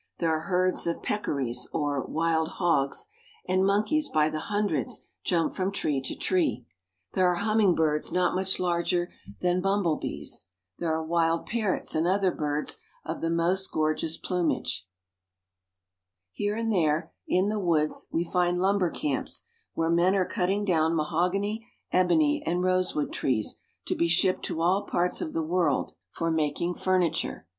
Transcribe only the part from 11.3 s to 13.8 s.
parrots and other birds of the most